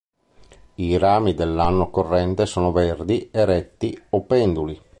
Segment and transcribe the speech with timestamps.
[0.75, 4.81] I rami dell'anno corrente sono verdi, eretti o penduli.